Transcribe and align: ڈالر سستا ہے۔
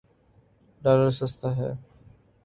ڈالر 0.81 1.09
سستا 1.19 1.49
ہے۔ 1.57 1.69